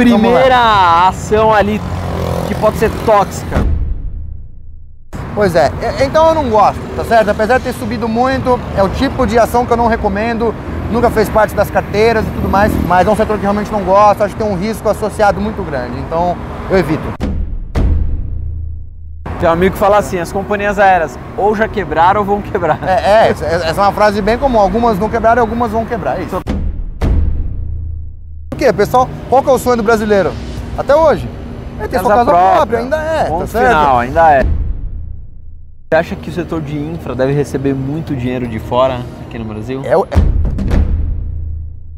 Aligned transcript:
Primeira 0.00 1.08
ação 1.08 1.52
ali 1.52 1.80
que 2.48 2.54
pode 2.54 2.78
ser 2.78 2.90
tóxica. 3.04 3.66
Pois 5.34 5.54
é, 5.54 5.70
então 6.04 6.28
eu 6.28 6.34
não 6.34 6.48
gosto, 6.48 6.80
tá 6.96 7.04
certo? 7.04 7.28
Apesar 7.28 7.58
de 7.58 7.64
ter 7.64 7.72
subido 7.74 8.08
muito, 8.08 8.58
é 8.76 8.82
o 8.82 8.88
tipo 8.88 9.26
de 9.26 9.38
ação 9.38 9.64
que 9.64 9.72
eu 9.72 9.76
não 9.76 9.86
recomendo, 9.86 10.54
nunca 10.90 11.10
fez 11.10 11.28
parte 11.28 11.54
das 11.54 11.70
carteiras 11.70 12.24
e 12.26 12.30
tudo 12.30 12.48
mais, 12.48 12.72
mas 12.86 13.06
é 13.06 13.10
um 13.10 13.16
setor 13.16 13.36
que 13.36 13.42
realmente 13.42 13.70
não 13.70 13.82
gosto, 13.84 14.22
acho 14.22 14.34
que 14.34 14.42
tem 14.42 14.50
um 14.50 14.56
risco 14.56 14.88
associado 14.88 15.40
muito 15.40 15.62
grande, 15.62 15.98
então 16.00 16.36
eu 16.68 16.78
evito. 16.78 17.12
Tem 19.38 19.48
um 19.48 19.52
amigo 19.52 19.74
que 19.74 19.78
fala 19.78 19.98
assim, 19.98 20.18
as 20.18 20.32
companhias 20.32 20.78
aéreas 20.78 21.18
ou 21.36 21.54
já 21.54 21.68
quebraram 21.68 22.20
ou 22.20 22.26
vão 22.26 22.42
quebrar. 22.42 22.78
É, 22.82 23.26
é, 23.26 23.30
essa 23.30 23.44
essa 23.44 23.80
é 23.80 23.84
uma 23.84 23.92
frase 23.92 24.20
bem 24.20 24.36
comum, 24.36 24.58
algumas 24.58 24.98
não 24.98 25.08
quebraram 25.08 25.40
e 25.40 25.42
algumas 25.42 25.70
vão 25.70 25.84
quebrar, 25.84 26.18
é 26.18 26.24
isso. 26.24 26.40
O 28.60 28.62
que, 28.62 28.70
pessoal? 28.74 29.08
Qual 29.30 29.42
que 29.42 29.48
é 29.48 29.52
o 29.54 29.58
sonho 29.58 29.78
do 29.78 29.82
brasileiro? 29.82 30.32
Até 30.76 30.94
hoje? 30.94 31.26
É 31.80 31.88
ter 31.88 31.98
sua 31.98 32.10
casa 32.10 32.30
própria, 32.30 32.80
ainda 32.80 32.96
é, 32.98 33.24
Ponto 33.24 33.40
tá 33.40 33.46
certo? 33.46 33.68
final, 33.68 33.98
ainda 34.00 34.32
é. 34.32 34.42
Você 34.42 35.94
acha 35.96 36.14
que 36.14 36.28
o 36.28 36.32
setor 36.34 36.60
de 36.60 36.76
infra 36.78 37.14
deve 37.14 37.32
receber 37.32 37.72
muito 37.74 38.14
dinheiro 38.14 38.46
de 38.46 38.58
fora 38.58 39.00
aqui 39.26 39.38
no 39.38 39.46
Brasil? 39.46 39.80
É, 39.82 39.96
o- 39.96 40.06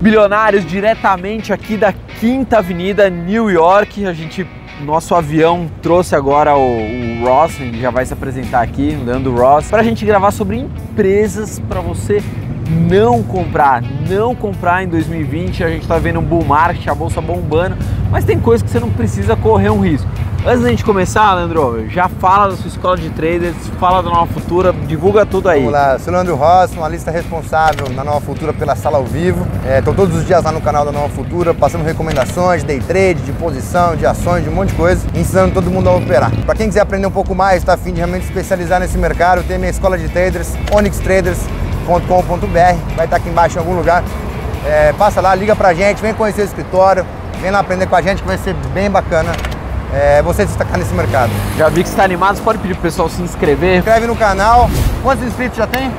Bilionários 0.00 0.64
diretamente 0.64 1.52
aqui 1.52 1.76
da 1.76 1.92
Quinta 1.92 2.58
Avenida, 2.58 3.10
New 3.10 3.50
York. 3.50 4.06
A 4.06 4.12
gente, 4.12 4.46
nosso 4.82 5.16
avião 5.16 5.68
trouxe 5.82 6.14
agora 6.14 6.54
o, 6.56 6.60
o 6.60 7.24
Ross, 7.24 7.58
ele 7.58 7.80
já 7.80 7.90
vai 7.90 8.06
se 8.06 8.12
apresentar 8.12 8.62
aqui, 8.62 8.96
o 9.00 9.04
Leandro 9.04 9.34
Ross, 9.36 9.66
para 9.68 9.80
a 9.80 9.84
gente 9.84 10.04
gravar 10.06 10.30
sobre 10.30 10.58
empresas 10.58 11.58
para 11.68 11.80
você 11.80 12.22
não 12.72 13.22
comprar, 13.22 13.82
não 14.08 14.34
comprar 14.34 14.82
em 14.82 14.88
2020. 14.88 15.62
A 15.62 15.68
gente 15.68 15.82
está 15.82 15.98
vendo 15.98 16.18
um 16.18 16.24
bull 16.24 16.44
market, 16.44 16.88
a 16.88 16.94
bolsa 16.94 17.20
bombando, 17.20 17.76
mas 18.10 18.24
tem 18.24 18.38
coisas 18.40 18.62
que 18.62 18.70
você 18.70 18.80
não 18.80 18.90
precisa 18.90 19.36
correr 19.36 19.70
um 19.70 19.80
risco. 19.80 20.08
Antes 20.44 20.62
da 20.62 20.70
gente 20.70 20.84
começar, 20.84 21.34
Leandro, 21.34 21.88
já 21.88 22.08
fala 22.08 22.48
da 22.48 22.56
sua 22.56 22.66
escola 22.66 22.96
de 22.96 23.08
traders, 23.10 23.54
fala 23.78 24.02
da 24.02 24.10
Nova 24.10 24.26
Futura, 24.26 24.72
divulga 24.72 25.24
tudo 25.24 25.48
aí. 25.48 25.60
Vamos 25.60 25.72
lá, 25.72 25.96
sou 26.00 26.12
Leandro 26.12 26.34
Ross, 26.34 26.72
uma 26.72 26.88
lista 26.88 27.12
responsável 27.12 27.88
na 27.90 28.02
Nova 28.02 28.20
Futura 28.20 28.52
pela 28.52 28.74
sala 28.74 28.98
ao 28.98 29.04
vivo. 29.04 29.46
Estou 29.64 29.94
todos 29.94 30.16
os 30.16 30.26
dias 30.26 30.42
lá 30.42 30.50
no 30.50 30.60
canal 30.60 30.84
da 30.84 30.90
Nova 30.90 31.08
Futura, 31.10 31.54
passando 31.54 31.84
recomendações, 31.84 32.64
day 32.64 32.80
trade, 32.80 33.22
de 33.22 33.30
posição, 33.34 33.94
de 33.94 34.04
ações, 34.04 34.42
de 34.42 34.50
um 34.50 34.52
monte 34.52 34.70
de 34.70 34.74
coisa, 34.74 35.06
ensinando 35.14 35.54
todo 35.54 35.70
mundo 35.70 35.88
a 35.88 35.94
operar. 35.94 36.32
Para 36.44 36.56
quem 36.56 36.66
quiser 36.66 36.80
aprender 36.80 37.06
um 37.06 37.12
pouco 37.12 37.36
mais, 37.36 37.58
está 37.58 37.74
afim 37.74 37.92
de 37.92 37.98
realmente 37.98 38.24
especializar 38.24 38.80
nesse 38.80 38.98
mercado, 38.98 39.44
tem 39.44 39.58
minha 39.58 39.70
escola 39.70 39.96
de 39.96 40.08
traders, 40.08 40.56
onyxtraders.com.br, 41.88 42.94
vai 42.96 43.04
estar 43.04 43.16
aqui 43.16 43.28
embaixo 43.28 43.56
em 43.56 43.58
algum 43.58 43.74
lugar. 43.74 44.02
É, 44.64 44.92
passa 44.96 45.20
lá, 45.20 45.34
liga 45.34 45.56
pra 45.56 45.74
gente, 45.74 46.00
vem 46.00 46.14
conhecer 46.14 46.42
o 46.42 46.44
escritório, 46.44 47.04
vem 47.40 47.50
lá 47.50 47.58
aprender 47.58 47.86
com 47.86 47.96
a 47.96 48.02
gente 48.02 48.22
que 48.22 48.28
vai 48.28 48.38
ser 48.38 48.54
bem 48.72 48.90
bacana 48.90 49.32
é, 49.92 50.22
você 50.22 50.44
destacar 50.44 50.78
nesse 50.78 50.94
mercado. 50.94 51.30
Já 51.58 51.68
vi 51.68 51.82
que 51.82 51.88
você 51.88 51.94
está 51.94 52.04
animado, 52.04 52.36
você 52.36 52.42
pode 52.42 52.58
pedir 52.58 52.74
pro 52.74 52.82
pessoal 52.82 53.08
se 53.08 53.20
inscrever. 53.22 53.78
Inscreve 53.78 54.06
no 54.06 54.16
canal. 54.16 54.70
Quantos 55.02 55.26
inscritos 55.26 55.58
já 55.58 55.66
tem? 55.66 55.92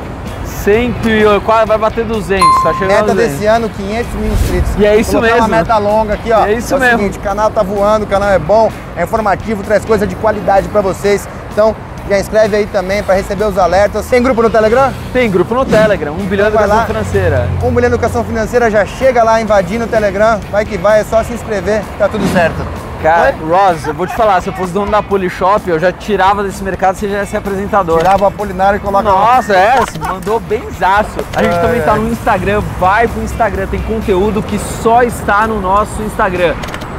Cento 0.46 1.10
e 1.10 1.40
quase 1.42 1.68
vai 1.68 1.78
bater 1.78 2.06
200, 2.06 2.64
tá 2.64 2.74
chegando 2.74 2.88
Meta 2.88 3.14
200. 3.14 3.32
desse 3.32 3.46
ano, 3.46 3.70
500 3.70 4.14
mil 4.14 4.32
inscritos. 4.32 4.72
E 4.78 4.86
é 4.86 4.96
isso 4.96 5.12
Colocar 5.12 5.28
mesmo. 5.34 5.48
uma 5.48 5.58
meta 5.58 5.78
longa 5.78 6.14
aqui, 6.14 6.32
ó. 6.32 6.46
É 6.46 6.54
isso 6.54 6.76
o 6.76 6.80
mesmo. 6.80 7.00
seguinte, 7.00 7.18
o 7.18 7.22
canal 7.22 7.52
tá 7.52 7.62
voando, 7.64 8.06
o 8.06 8.08
canal 8.08 8.30
é 8.30 8.40
bom, 8.40 8.72
é 8.96 9.04
informativo, 9.04 9.62
traz 9.62 9.84
coisa 9.84 10.08
de 10.08 10.16
qualidade 10.16 10.70
pra 10.70 10.80
vocês. 10.80 11.28
Então, 11.52 11.76
já 12.10 12.20
inscreve 12.20 12.56
aí 12.56 12.66
também 12.66 13.02
pra 13.04 13.16
receber 13.16 13.46
os 13.46 13.58
alertas. 13.58 14.06
Tem 14.08 14.22
grupo 14.22 14.42
no 14.42 14.50
Telegram? 14.50 14.92
Tem 15.12 15.30
grupo 15.32 15.54
no 15.56 15.66
Telegram, 15.66 16.12
1 16.14 16.16
bilhão 16.26 16.50
de 16.50 16.56
Então 16.56 16.66
educação 16.66 16.78
lá. 16.78 16.86
financeira. 16.86 17.48
Um 17.64 17.72
milhão 17.72 17.90
de 17.90 17.96
educação 17.96 18.24
financeira 18.24 18.70
já 18.70 18.86
chega 18.86 19.24
lá 19.24 19.42
invadindo 19.42 19.86
o 19.86 19.88
Telegram. 19.88 20.40
Vai 20.52 20.66
que 20.66 20.78
vai, 20.78 21.02
é 21.02 21.04
só 21.04 21.24
se 21.24 21.34
inscrever, 21.34 21.82
tá 21.98 22.08
tudo 22.08 22.28
certo. 22.34 22.58
Cara, 23.02 23.36
Ross, 23.46 23.86
eu 23.86 23.94
vou 23.94 24.08
te 24.08 24.16
falar, 24.16 24.40
se 24.42 24.48
eu 24.48 24.54
fosse 24.54 24.72
dono 24.72 24.90
da 24.90 25.04
Polishop, 25.04 25.70
eu 25.70 25.78
já 25.78 25.92
tirava 25.92 26.42
desse 26.42 26.64
mercado, 26.64 26.96
você 26.96 27.10
já 27.10 27.18
ia 27.18 27.26
ser 27.26 27.36
apresentador. 27.36 27.98
Tirava 27.98 28.24
o 28.24 28.28
Apolinário 28.28 28.78
e 28.78 28.80
coloca 28.80 29.10
lá. 29.10 29.36
Nossa, 29.36 29.54
é, 29.54 29.76
mandou 30.00 30.40
benzaço. 30.40 31.18
A 31.36 31.44
gente 31.44 31.54
Ai, 31.54 31.62
também 31.62 31.82
tá 31.82 31.96
no 31.96 32.10
Instagram, 32.10 32.62
vai 32.80 33.06
pro 33.10 33.22
Instagram, 33.22 33.68
tem 33.68 33.82
conteúdo 33.82 34.42
que 34.42 34.58
só 34.58 35.04
está 35.04 35.46
no 35.46 35.60
nosso 35.60 36.02
Instagram. 36.02 36.54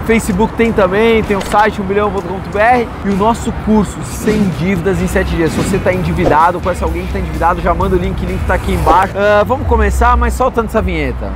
Facebook 0.06 0.53
tem 0.54 0.70
também, 0.72 1.22
tem 1.22 1.37
o 1.37 1.41
site 1.50 1.81
1bilhão.com.br 1.81 2.88
e 3.06 3.09
o 3.09 3.16
nosso 3.16 3.50
curso 3.65 3.97
Sem 4.04 4.42
Dívidas 4.59 5.00
em 5.00 5.06
7 5.06 5.34
Dias. 5.34 5.50
Se 5.53 5.56
você 5.56 5.76
está 5.76 5.92
endividado, 5.92 6.60
conhece 6.60 6.84
alguém 6.84 7.03
que 7.03 7.09
está 7.09 7.19
endividado, 7.19 7.62
já 7.62 7.72
manda 7.72 7.97
o 7.97 7.98
link, 7.98 8.22
o 8.22 8.26
link 8.28 8.41
está 8.43 8.54
aqui 8.54 8.72
embaixo. 8.72 9.14
Ah, 9.16 9.43
vamos 9.44 9.66
começar, 9.66 10.14
mas 10.16 10.34
soltando 10.34 10.66
essa 10.66 10.82
vinheta. 10.82 11.32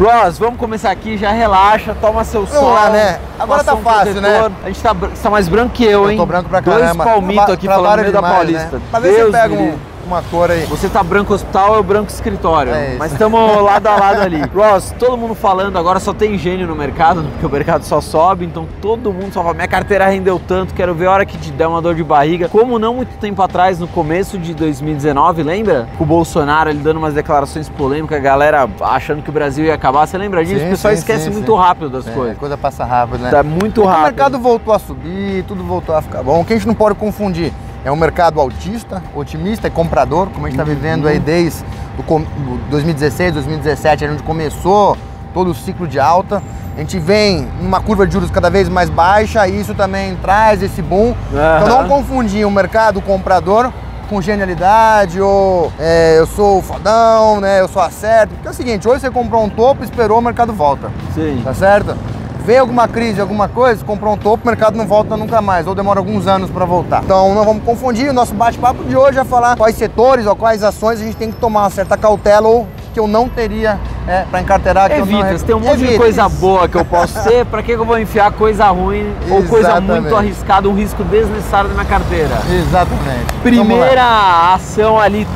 Ross, 0.00 0.38
vamos 0.38 0.58
começar 0.58 0.90
aqui, 0.90 1.16
já 1.16 1.30
relaxa, 1.30 1.96
toma 1.98 2.24
seu 2.24 2.46
sol. 2.46 2.74
lá, 2.74 2.90
né? 2.90 3.18
Agora 3.38 3.62
tá 3.62 3.76
fácil, 3.76 4.20
né? 4.20 4.50
A 4.64 4.66
gente 4.66 4.82
tá, 4.82 4.94
tá 5.22 5.30
mais 5.30 5.48
branco 5.48 5.70
que 5.72 5.84
eu, 5.84 6.10
hein? 6.10 6.16
Eu 6.18 6.22
tô 6.22 6.26
branco 6.26 6.48
pra 6.48 6.60
Dois 6.60 6.78
caramba. 6.80 7.04
palmitos 7.04 7.44
Tra- 7.44 7.54
aqui 7.54 7.66
falando 7.66 7.82
trabalho 7.82 8.02
meio 8.02 8.12
da 8.12 8.20
demais, 8.20 8.36
Paulista. 8.36 8.76
Né? 8.76 9.00
Deus 9.00 9.18
eu 9.18 9.30
pego 9.32 9.54
me 9.56 9.62
um-. 9.70 9.78
Uma 10.06 10.22
cor 10.22 10.50
aí. 10.50 10.64
Você 10.66 10.88
tá 10.88 11.02
branco 11.02 11.32
hospital, 11.34 11.74
eu 11.76 11.82
branco 11.82 12.10
escritório. 12.10 12.72
É. 12.72 12.96
Mas 12.98 13.12
estamos 13.12 13.62
lado 13.62 13.86
a 13.86 13.96
lado 13.96 14.20
ali. 14.22 14.42
Ross, 14.54 14.94
todo 14.98 15.16
mundo 15.16 15.34
falando, 15.34 15.78
agora 15.78 15.98
só 16.00 16.12
tem 16.12 16.36
gênio 16.38 16.66
no 16.66 16.74
mercado, 16.74 17.22
porque 17.32 17.46
o 17.46 17.50
mercado 17.50 17.82
só 17.84 18.00
sobe, 18.00 18.44
então 18.44 18.66
todo 18.80 19.12
mundo 19.12 19.32
só 19.32 19.42
fala, 19.42 19.54
minha 19.54 19.68
carteira 19.68 20.06
rendeu 20.06 20.38
tanto, 20.38 20.74
quero 20.74 20.94
ver 20.94 21.06
a 21.06 21.12
hora 21.12 21.26
que 21.26 21.36
te 21.38 21.50
der 21.50 21.66
uma 21.66 21.80
dor 21.80 21.94
de 21.94 22.04
barriga. 22.04 22.48
Como 22.48 22.78
não 22.78 22.94
muito 22.94 23.16
tempo 23.18 23.40
atrás, 23.42 23.78
no 23.78 23.88
começo 23.88 24.38
de 24.38 24.54
2019, 24.54 25.42
lembra? 25.42 25.88
Com 25.96 26.04
o 26.04 26.06
Bolsonaro, 26.06 26.70
ele 26.70 26.80
dando 26.80 26.98
umas 26.98 27.14
declarações 27.14 27.68
polêmicas, 27.68 28.18
a 28.18 28.20
galera 28.20 28.68
achando 28.80 29.22
que 29.22 29.30
o 29.30 29.32
Brasil 29.32 29.64
ia 29.64 29.74
acabar. 29.74 30.06
Você 30.06 30.18
lembra 30.18 30.44
disso? 30.44 30.60
Sim, 30.60 30.66
o 30.66 30.70
pessoal 30.70 30.94
sim, 30.94 30.98
esquece 31.00 31.24
sim, 31.24 31.30
muito 31.30 31.54
rápido 31.54 31.90
das 31.90 32.06
É, 32.06 32.10
coisas. 32.10 32.36
a 32.36 32.38
coisa 32.38 32.56
passa 32.56 32.84
rápido, 32.84 33.20
né? 33.20 33.30
Tá 33.30 33.42
muito 33.42 33.82
O 33.82 33.86
rápido. 33.86 34.04
mercado 34.04 34.38
voltou 34.38 34.74
a 34.74 34.78
subir, 34.78 35.44
tudo 35.44 35.62
voltou 35.62 35.94
a 35.94 36.02
ficar 36.02 36.22
bom. 36.22 36.40
O 36.40 36.44
que 36.44 36.52
a 36.52 36.56
gente 36.56 36.66
não 36.66 36.74
pode 36.74 36.94
confundir 36.94 37.52
é 37.84 37.92
um 37.92 37.96
mercado 37.96 38.40
altista, 38.40 39.02
otimista 39.14 39.68
e 39.68 39.70
comprador, 39.70 40.28
como 40.30 40.46
a 40.46 40.50
gente 40.50 40.58
está 40.58 40.64
vivendo 40.64 41.06
aí 41.06 41.18
desde 41.18 41.62
com- 42.06 42.20
do 42.22 42.58
2016, 42.70 43.34
2017, 43.34 44.06
onde 44.06 44.22
começou 44.22 44.96
todo 45.32 45.50
o 45.50 45.54
ciclo 45.54 45.86
de 45.86 46.00
alta. 46.00 46.42
A 46.76 46.80
gente 46.80 46.98
vem 46.98 47.46
numa 47.60 47.80
curva 47.80 48.06
de 48.06 48.12
juros 48.12 48.30
cada 48.30 48.50
vez 48.50 48.68
mais 48.68 48.90
baixa 48.90 49.46
e 49.46 49.60
isso 49.60 49.74
também 49.74 50.16
traz 50.16 50.62
esse 50.62 50.82
boom. 50.82 51.14
Então 51.62 51.68
não 51.82 51.88
confundir 51.88 52.44
o 52.46 52.50
mercado 52.50 53.00
comprador 53.00 53.70
com 54.08 54.20
genialidade 54.20 55.20
ou 55.20 55.72
é, 55.78 56.16
eu 56.18 56.26
sou 56.26 56.60
fodão, 56.62 57.40
né? 57.40 57.60
Eu 57.60 57.68
sou 57.68 57.80
acerto. 57.80 58.34
Porque 58.34 58.48
é 58.48 58.50
o 58.50 58.54
seguinte, 58.54 58.88
hoje 58.88 59.00
você 59.00 59.10
comprou 59.10 59.44
um 59.44 59.48
topo, 59.48 59.84
esperou, 59.84 60.18
o 60.18 60.22
mercado 60.22 60.52
volta. 60.52 60.90
Sim. 61.14 61.40
Tá 61.44 61.54
certo? 61.54 61.96
Vem 62.44 62.58
alguma 62.58 62.86
crise, 62.86 63.22
alguma 63.22 63.48
coisa, 63.48 63.82
comprou 63.82 64.12
um 64.12 64.18
topo, 64.18 64.44
o 64.44 64.46
mercado 64.46 64.76
não 64.76 64.86
volta 64.86 65.16
nunca 65.16 65.40
mais, 65.40 65.66
ou 65.66 65.74
demora 65.74 65.98
alguns 65.98 66.26
anos 66.26 66.50
para 66.50 66.66
voltar. 66.66 67.02
Então 67.02 67.34
não 67.34 67.42
vamos 67.42 67.64
confundir, 67.64 68.10
o 68.10 68.12
nosso 68.12 68.34
bate-papo 68.34 68.84
de 68.84 68.94
hoje 68.94 69.18
é 69.18 69.24
falar 69.24 69.56
quais 69.56 69.74
setores 69.76 70.26
ou 70.26 70.36
quais 70.36 70.62
ações 70.62 71.00
a 71.00 71.04
gente 71.04 71.16
tem 71.16 71.30
que 71.30 71.38
tomar 71.38 71.62
uma 71.62 71.70
certa 71.70 71.96
cautela 71.96 72.46
ou 72.46 72.68
que 72.92 73.00
eu 73.00 73.06
não 73.06 73.30
teria 73.30 73.80
é, 74.06 74.24
para 74.30 74.42
encarterar. 74.42 74.90
Que 74.90 75.00
eu 75.00 75.06
não 75.06 75.38
tem 75.38 75.54
um 75.54 75.60
monte 75.60 75.86
de 75.86 75.96
coisa 75.96 76.28
boa 76.28 76.68
que 76.68 76.76
eu 76.76 76.84
posso 76.84 77.22
ter, 77.24 77.46
pra 77.46 77.62
que 77.62 77.72
eu 77.72 77.84
vou 77.84 77.98
enfiar 77.98 78.30
coisa 78.32 78.66
ruim 78.66 79.10
ou 79.30 79.42
coisa 79.44 79.80
muito 79.80 80.14
arriscada, 80.14 80.68
um 80.68 80.74
risco 80.74 81.02
desnecessário 81.02 81.70
na 81.70 81.76
minha 81.76 81.86
carteira? 81.86 82.36
Exatamente. 82.50 83.32
Primeira 83.42 84.52
ação 84.54 85.00
ali 85.00 85.26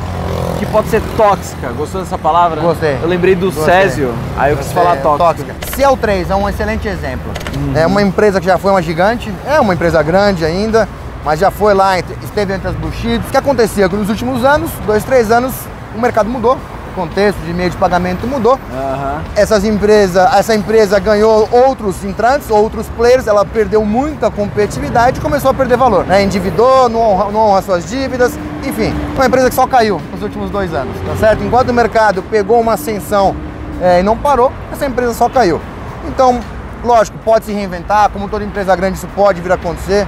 que 0.59 0.65
pode 0.65 0.89
ser 0.89 1.01
tóxica. 1.15 1.69
Gostou 1.69 2.01
dessa 2.01 2.17
palavra? 2.17 2.59
Gostei. 2.61 2.97
Eu 3.01 3.07
lembrei 3.07 3.33
do 3.33 3.47
Gostei. 3.51 3.63
Césio, 3.65 4.13
aí 4.37 4.51
eu 4.51 4.57
quis 4.57 4.71
falar 4.71 4.97
É, 4.97 4.99
tóxica. 4.99 5.55
Ciel3 5.75 6.29
é 6.29 6.35
um 6.35 6.47
excelente 6.49 6.87
exemplo. 6.87 7.31
Uhum. 7.55 7.73
É 7.75 7.87
uma 7.87 8.01
empresa 8.01 8.39
que 8.39 8.45
já 8.45 8.57
foi 8.57 8.71
uma 8.71 8.81
gigante, 8.81 9.33
é 9.47 9.59
uma 9.59 9.73
empresa 9.73 10.03
grande 10.03 10.43
ainda, 10.43 10.87
mas 11.23 11.39
já 11.39 11.49
foi 11.49 11.73
lá, 11.73 11.97
esteve 11.97 12.53
entre 12.53 12.67
as 12.67 12.75
blue 12.75 12.91
chips. 12.91 13.27
O 13.27 13.31
que 13.31 13.37
acontecia? 13.37 13.87
Que 13.87 13.95
nos 13.95 14.09
últimos 14.09 14.43
anos, 14.43 14.69
dois, 14.85 15.03
três 15.03 15.31
anos, 15.31 15.53
o 15.95 15.99
mercado 16.01 16.29
mudou, 16.29 16.57
o 16.91 16.95
contexto 16.95 17.39
de 17.45 17.53
meio 17.53 17.69
de 17.69 17.77
pagamento 17.77 18.27
mudou. 18.27 18.59
Aham. 18.73 19.21
Essas 19.35 19.63
empresa, 19.63 20.29
essa 20.35 20.53
empresa 20.53 20.99
ganhou 20.99 21.47
outros 21.51 22.03
entrantes, 22.03 22.49
outros 22.49 22.87
players, 22.89 23.27
ela 23.27 23.45
perdeu 23.45 23.85
muita 23.85 24.29
competitividade 24.29 25.19
e 25.19 25.21
começou 25.21 25.51
a 25.51 25.53
perder 25.53 25.77
valor. 25.77 26.05
Né? 26.05 26.23
Endividou, 26.23 26.89
não 26.89 26.99
honra, 26.99 27.31
não 27.31 27.39
honra 27.47 27.61
suas 27.61 27.89
dívidas, 27.89 28.33
enfim, 28.63 28.93
uma 29.15 29.25
empresa 29.25 29.49
que 29.49 29.55
só 29.55 29.67
caiu 29.67 30.01
nos 30.11 30.21
últimos 30.21 30.49
dois 30.49 30.73
anos, 30.73 30.95
tá 31.05 31.15
certo? 31.15 31.43
Enquanto 31.43 31.69
o 31.69 31.73
mercado 31.73 32.21
pegou 32.23 32.59
uma 32.59 32.73
ascensão 32.73 33.35
é, 33.81 33.99
e 33.99 34.03
não 34.03 34.17
parou, 34.17 34.51
essa 34.71 34.85
empresa 34.85 35.13
só 35.13 35.29
caiu. 35.29 35.61
Então, 36.07 36.39
lógico, 36.83 37.17
pode 37.23 37.45
se 37.45 37.53
reinventar, 37.53 38.09
como 38.09 38.27
toda 38.27 38.43
empresa 38.43 38.75
grande 38.75 38.97
isso 38.97 39.07
pode 39.15 39.41
vir 39.41 39.51
a 39.51 39.55
acontecer, 39.55 40.07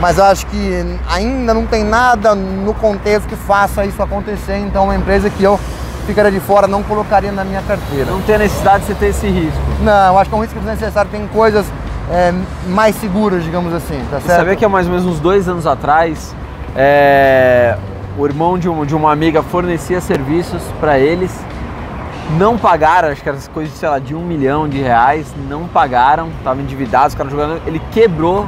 mas 0.00 0.18
acho 0.18 0.46
que 0.46 0.98
ainda 1.08 1.52
não 1.52 1.66
tem 1.66 1.84
nada 1.84 2.34
no 2.34 2.72
contexto 2.74 3.26
que 3.26 3.36
faça 3.36 3.84
isso 3.84 4.02
acontecer, 4.02 4.56
então 4.58 4.84
uma 4.84 4.94
empresa 4.94 5.28
que 5.28 5.42
eu 5.42 5.58
ficaria 6.06 6.30
de 6.30 6.40
fora, 6.40 6.66
não 6.66 6.82
colocaria 6.82 7.30
na 7.30 7.44
minha 7.44 7.60
carteira. 7.62 8.10
Não 8.10 8.22
tem 8.22 8.36
a 8.36 8.38
necessidade 8.38 8.80
de 8.80 8.86
você 8.86 8.94
ter 8.94 9.06
esse 9.08 9.28
risco. 9.28 9.60
Não, 9.82 10.18
acho 10.18 10.30
que 10.30 10.34
é 10.34 10.38
um 10.38 10.42
risco 10.42 10.58
desnecessário. 10.58 11.10
Tem 11.10 11.26
coisas 11.28 11.66
é, 12.10 12.32
mais 12.68 12.96
seguras, 12.96 13.44
digamos 13.44 13.74
assim, 13.74 14.02
tá 14.10 14.18
certo? 14.20 14.38
sabia 14.38 14.56
que 14.56 14.64
há 14.64 14.68
mais 14.68 14.86
ou 14.86 14.92
menos 14.92 15.06
uns 15.06 15.20
dois 15.20 15.48
anos 15.48 15.66
atrás, 15.66 16.34
é, 16.76 17.76
o 18.18 18.24
irmão 18.26 18.58
de, 18.58 18.68
um- 18.68 18.84
de 18.84 18.94
uma 18.94 19.12
amiga 19.12 19.42
fornecia 19.42 20.00
serviços 20.00 20.62
para 20.80 20.98
eles 20.98 21.30
não 22.38 22.58
pagaram, 22.58 23.08
acho 23.08 23.22
que 23.22 23.28
era 23.28 23.38
coisas, 23.52 23.74
sei 23.74 23.88
lá, 23.88 23.98
de 23.98 24.14
um 24.14 24.20
milhão 24.24 24.68
de 24.68 24.78
reais, 24.82 25.32
não 25.48 25.66
pagaram, 25.66 26.28
estavam 26.38 26.62
endividados, 26.62 27.08
os 27.08 27.14
caras 27.14 27.32
jogando, 27.32 27.60
ele 27.66 27.80
quebrou 27.90 28.46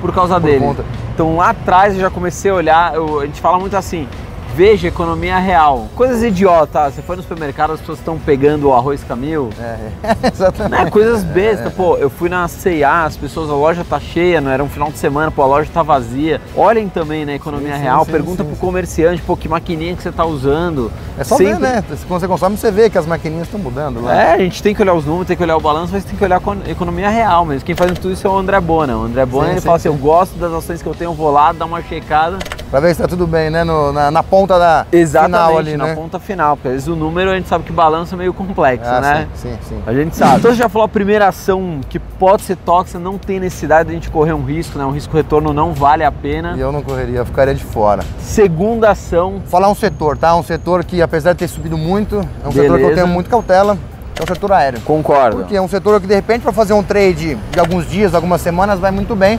por 0.00 0.12
causa 0.12 0.34
Por 0.40 0.46
dele. 0.46 0.58
conta. 0.64 0.84
Então 1.14 1.36
lá 1.36 1.50
atrás 1.50 1.94
eu 1.94 2.00
já 2.00 2.10
comecei 2.10 2.50
a 2.50 2.54
olhar, 2.54 2.94
eu- 2.94 3.20
a 3.20 3.26
gente 3.26 3.40
fala 3.40 3.58
muito 3.58 3.76
assim, 3.76 4.08
veja 4.54 4.86
economia 4.88 5.38
real. 5.38 5.88
Coisas 5.96 6.22
idiotas, 6.22 6.94
você 6.94 7.02
foi 7.02 7.16
no 7.16 7.22
supermercado, 7.22 7.72
as 7.72 7.80
pessoas 7.80 7.98
estão 7.98 8.18
pegando 8.18 8.68
o 8.68 8.72
arroz 8.74 9.02
camil, 9.02 9.50
É, 9.60 9.76
exatamente. 10.32 10.84
né? 10.84 10.90
Coisas 10.90 11.24
bestas, 11.24 11.72
pô. 11.72 11.96
Eu 11.96 12.08
fui 12.08 12.28
na 12.28 12.46
C&A, 12.46 13.04
as 13.04 13.16
pessoas, 13.16 13.50
a 13.50 13.54
loja 13.54 13.84
tá 13.88 13.98
cheia, 13.98 14.40
não 14.40 14.50
era 14.50 14.62
um 14.62 14.68
final 14.68 14.90
de 14.90 14.98
semana, 14.98 15.30
pô, 15.30 15.42
a 15.42 15.46
loja 15.46 15.68
tá 15.72 15.82
vazia. 15.82 16.40
Olhem 16.56 16.88
também 16.88 17.24
na 17.26 17.34
economia 17.34 17.74
Sim, 17.76 17.82
real, 17.82 18.04
sim, 18.04 18.12
pergunta 18.12 18.42
sim, 18.44 18.48
pro 18.50 18.58
comerciante, 18.58 19.20
pô, 19.22 19.36
que 19.36 19.48
maquininha 19.48 19.96
que 19.96 20.02
você 20.02 20.12
tá 20.12 20.24
usando. 20.24 20.90
É 21.18 21.24
só 21.24 21.36
Sempre- 21.36 21.54
ver, 21.54 21.60
né? 21.60 21.84
Quando 22.06 22.20
você 22.20 22.28
consome, 22.28 22.56
você 22.56 22.70
vê 22.70 22.88
que 22.88 22.96
as 22.98 23.06
maquininhas 23.06 23.46
estão 23.46 23.58
mudando 23.60 24.02
lá. 24.02 24.14
É, 24.14 24.32
a 24.34 24.38
gente 24.38 24.62
tem 24.62 24.74
que 24.74 24.80
olhar 24.82 24.94
os 24.94 25.04
números, 25.04 25.26
tem 25.26 25.36
que 25.36 25.42
olhar 25.42 25.56
o 25.56 25.60
balanço, 25.60 25.92
mas 25.92 26.04
tem 26.04 26.16
que 26.16 26.24
olhar 26.24 26.40
a 26.40 26.70
economia 26.70 27.08
real 27.08 27.44
mesmo. 27.44 27.64
Quem 27.64 27.74
faz 27.74 27.90
tudo 27.98 28.12
isso 28.12 28.26
é 28.26 28.30
o 28.30 28.36
André 28.36 28.60
Bona. 28.60 28.96
O 28.96 29.02
André 29.04 29.24
Bona, 29.26 29.50
ele 29.50 29.60
fala 29.60 29.76
assim, 29.76 29.88
sim. 29.88 29.94
eu 29.94 30.00
gosto 30.00 30.36
das 30.38 30.52
ações 30.52 30.80
que 30.82 30.88
eu 30.88 30.94
tenho, 30.94 31.12
vou 31.12 31.30
lá, 31.32 31.52
dar 31.52 31.64
uma 31.64 31.82
checada. 31.82 32.38
Pra 32.74 32.80
ver 32.80 32.92
se 32.92 33.00
tá 33.02 33.06
tudo 33.06 33.24
bem, 33.24 33.50
né? 33.50 33.62
No- 33.62 33.92
na, 33.92 34.10
na 34.10 34.20
ponta 34.20 34.58
da 34.58 34.84
Exatamente, 34.90 35.38
final 35.44 35.58
ali, 35.58 35.76
na 35.76 35.84
né? 35.84 35.94
ponta 35.94 36.18
final, 36.18 36.56
porque 36.56 36.66
às 36.66 36.74
vezes 36.74 36.88
o 36.88 36.96
número 36.96 37.30
a 37.30 37.36
gente 37.36 37.48
sabe 37.48 37.62
que 37.62 37.72
balanço 37.72 38.16
é 38.16 38.18
meio 38.18 38.34
complexo, 38.34 38.90
Ah, 38.90 39.00
né? 39.00 39.28
Sim, 39.36 39.50
sim, 39.50 39.58
sim. 39.76 39.82
A 39.86 39.94
gente 39.94 40.16
sabe. 40.16 40.38
Então 40.38 40.50
você 40.50 40.56
já 40.56 40.68
falou 40.68 40.84
a 40.84 40.88
primeira 40.88 41.28
ação 41.28 41.78
que 41.88 42.00
pode 42.00 42.42
ser 42.42 42.56
tóxica, 42.56 42.98
não 42.98 43.16
tem 43.16 43.38
necessidade 43.38 43.90
de 43.90 43.92
a 43.92 43.94
gente 43.94 44.10
correr 44.10 44.32
um 44.32 44.42
risco, 44.44 44.76
né? 44.76 44.84
Um 44.84 44.90
risco 44.90 45.16
retorno 45.16 45.52
não 45.52 45.72
vale 45.72 46.02
a 46.02 46.10
pena. 46.10 46.54
E 46.56 46.60
eu 46.60 46.72
não 46.72 46.82
correria, 46.82 47.18
eu 47.20 47.24
ficaria 47.24 47.54
de 47.54 47.62
fora. 47.62 48.02
Segunda 48.18 48.90
ação, 48.90 49.40
Falar 49.46 49.68
um 49.70 49.74
setor, 49.76 50.18
tá? 50.18 50.34
Um 50.34 50.42
setor 50.42 50.82
que, 50.82 51.00
apesar 51.00 51.30
de 51.34 51.38
ter 51.38 51.46
subido 51.46 51.78
muito, 51.78 52.16
é 52.44 52.48
um 52.48 52.50
setor 52.50 52.54
que 52.54 52.60
eu 52.72 52.88
Beleza. 52.88 52.94
tenho 52.94 53.06
muito 53.06 53.30
cautela, 53.30 53.78
que 54.16 54.20
é 54.20 54.24
o 54.24 54.26
setor 54.26 54.50
aéreo. 54.50 54.80
concordo. 54.80 55.36
Porque 55.36 55.54
é 55.56 55.62
um 55.62 55.68
setor 55.68 56.00
que, 56.00 56.08
de 56.08 56.14
repente, 56.16 56.42
para 56.42 56.52
fazer 56.52 56.72
um 56.72 56.82
trade 56.82 57.36
de 57.52 57.60
alguns 57.60 57.88
dias, 57.88 58.16
algumas 58.16 58.40
semanas, 58.40 58.80
vai 58.80 58.90
muito 58.90 59.14
bem. 59.14 59.38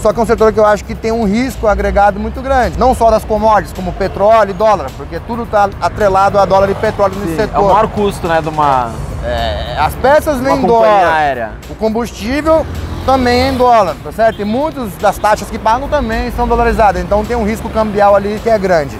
Só 0.00 0.12
que 0.12 0.20
é 0.20 0.22
um 0.22 0.26
setor 0.26 0.52
que 0.52 0.60
eu 0.60 0.66
acho 0.66 0.84
que 0.84 0.94
tem 0.94 1.10
um 1.12 1.24
risco 1.24 1.66
agregado 1.66 2.20
muito 2.20 2.42
grande. 2.42 2.78
Não 2.78 2.94
só 2.94 3.10
das 3.10 3.24
commodities, 3.24 3.72
como 3.72 3.92
petróleo 3.92 4.50
e 4.50 4.52
dólar, 4.52 4.90
porque 4.96 5.18
tudo 5.20 5.44
está 5.44 5.68
atrelado 5.80 6.38
a 6.38 6.44
dólar 6.44 6.68
e 6.70 6.74
petróleo 6.74 7.14
nesse 7.16 7.36
Sim, 7.36 7.40
é 7.40 7.44
o 7.44 7.46
setor. 7.48 7.62
maior 7.72 7.88
custo, 7.88 8.28
né, 8.28 8.42
de 8.42 8.48
uma, 8.50 8.90
É, 9.24 9.76
as 9.78 9.94
peças 9.94 10.36
uma 10.36 10.44
vêm 10.44 10.58
em 10.58 10.66
dólar. 10.66 11.14
aérea. 11.14 11.50
O 11.70 11.74
combustível 11.74 12.66
também 13.06 13.42
é 13.44 13.48
em 13.48 13.56
dólar, 13.56 13.94
tá 14.04 14.12
certo? 14.12 14.42
E 14.42 14.44
muitas 14.44 14.92
das 14.96 15.16
taxas 15.16 15.48
que 15.48 15.58
pagam 15.58 15.88
também 15.88 16.30
são 16.32 16.46
dolarizadas. 16.46 17.00
Então 17.02 17.24
tem 17.24 17.36
um 17.36 17.44
risco 17.44 17.70
cambial 17.70 18.14
ali 18.14 18.38
que 18.42 18.50
é 18.50 18.58
grande. 18.58 18.98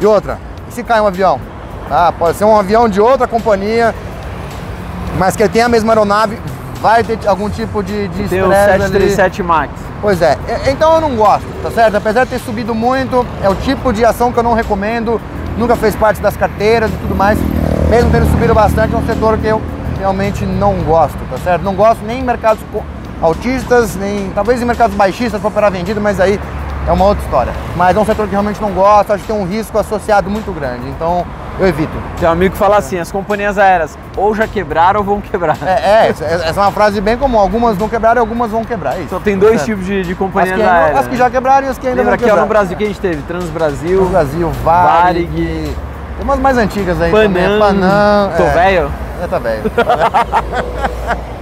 E 0.00 0.06
outra, 0.06 0.38
e 0.68 0.72
se 0.72 0.82
cai 0.82 1.00
um 1.02 1.06
avião? 1.06 1.38
Tá? 1.88 2.12
Pode 2.12 2.38
ser 2.38 2.44
um 2.44 2.56
avião 2.58 2.88
de 2.88 3.00
outra 3.00 3.26
companhia, 3.26 3.94
mas 5.18 5.36
que 5.36 5.46
tem 5.48 5.62
a 5.62 5.68
mesma 5.68 5.92
aeronave, 5.92 6.38
vai 6.80 7.04
ter 7.04 7.18
algum 7.26 7.48
tipo 7.50 7.82
de, 7.82 8.08
de 8.08 8.28
Tem 8.28 8.42
o 8.42 8.52
estresse 8.52 8.70
ali. 8.70 9.10
737 9.10 9.42
MAX. 9.42 9.70
Pois 10.00 10.20
é, 10.22 10.36
então 10.70 10.94
eu 10.94 11.00
não 11.00 11.16
gosto, 11.16 11.46
tá 11.62 11.70
certo? 11.70 11.96
Apesar 11.96 12.24
de 12.24 12.30
ter 12.30 12.38
subido 12.38 12.74
muito, 12.74 13.26
é 13.42 13.48
o 13.48 13.54
tipo 13.54 13.92
de 13.92 14.04
ação 14.04 14.30
que 14.30 14.38
eu 14.38 14.42
não 14.42 14.52
recomendo, 14.52 15.20
nunca 15.56 15.74
fez 15.74 15.96
parte 15.96 16.20
das 16.20 16.36
carteiras 16.36 16.90
e 16.90 16.96
tudo 16.96 17.14
mais. 17.14 17.38
Mesmo 17.88 18.10
tendo 18.10 18.30
subido 18.30 18.54
bastante, 18.54 18.94
é 18.94 18.98
um 18.98 19.06
setor 19.06 19.38
que 19.38 19.46
eu 19.46 19.60
realmente 19.98 20.44
não 20.44 20.74
gosto, 20.82 21.18
tá 21.30 21.38
certo? 21.38 21.62
Não 21.62 21.74
gosto 21.74 22.04
nem 22.04 22.20
em 22.20 22.22
mercados 22.22 22.62
altistas, 23.22 23.96
nem 23.96 24.30
talvez 24.34 24.60
em 24.60 24.64
mercados 24.64 24.94
baixistas 24.94 25.40
para 25.40 25.48
operar 25.48 25.72
vendido, 25.72 26.00
mas 26.00 26.20
aí 26.20 26.38
é 26.86 26.92
uma 26.92 27.04
outra 27.04 27.24
história. 27.24 27.52
Mas 27.74 27.96
é 27.96 28.00
um 28.00 28.04
setor 28.04 28.26
que 28.26 28.32
realmente 28.32 28.60
não 28.60 28.72
gosto, 28.72 29.12
acho 29.12 29.22
que 29.22 29.32
tem 29.32 29.40
um 29.40 29.46
risco 29.46 29.78
associado 29.78 30.28
muito 30.28 30.52
grande, 30.52 30.88
então 30.88 31.24
eu 31.58 31.66
evito. 31.66 31.92
Tem 32.18 32.28
um 32.28 32.32
amigo 32.32 32.52
que 32.52 32.58
fala 32.58 32.76
assim, 32.76 32.98
as 32.98 33.10
companhias 33.10 33.58
aéreas 33.58 33.96
ou 34.16 34.34
já 34.34 34.46
quebraram 34.46 35.00
ou 35.00 35.06
vão 35.06 35.20
quebrar. 35.20 35.56
É, 35.66 36.06
é, 36.06 36.08
essa 36.08 36.24
é 36.24 36.62
uma 36.62 36.70
frase 36.72 37.00
bem 37.00 37.16
comum, 37.16 37.38
algumas 37.38 37.76
não 37.78 37.88
quebraram 37.88 38.18
e 38.18 38.20
algumas 38.20 38.50
vão 38.50 38.64
quebrar, 38.64 38.96
é 38.96 39.00
isso. 39.00 39.10
Só 39.10 39.18
tem 39.20 39.38
dois 39.38 39.60
Certo. 39.60 39.66
tipos 39.66 39.86
de, 39.86 40.02
de 40.02 40.12
As 40.12 40.18
companhias 40.18 40.58
ainda- 40.58 40.72
aéreas. 40.72 40.98
as 41.00 41.06
que 41.08 41.16
já 41.16 41.30
quebraram 41.30 41.66
e 41.66 41.70
as 41.70 41.78
que 41.78 41.86
ainda 41.86 42.00
Lembra 42.02 42.10
vão 42.10 42.14
aqui 42.14 42.24
quebrar. 42.24 42.40
no 42.42 42.48
Brasil 42.48 42.76
que 42.76 42.84
a 42.84 42.86
gente 42.86 43.00
teve? 43.00 43.22
Transbrasil, 43.22 44.04
Brasil, 44.06 44.50
Varig. 44.62 45.26
Varig. 45.26 45.76
Tem 46.16 46.24
umas 46.24 46.38
mais 46.38 46.56
antigas 46.56 47.00
aí 47.00 47.10
também. 47.12 47.44
Panam, 47.44 47.58
Panam. 47.58 48.30
Tô 48.36 48.42
é. 48.44 48.50
velho. 48.50 48.90
É, 49.22 49.26
tá 49.26 49.38
velho. 49.38 49.62